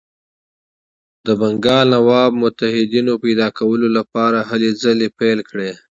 [1.25, 5.71] د بنګال نواب متحدینو پیدا کولو لپاره هلې ځلې پیل کړې.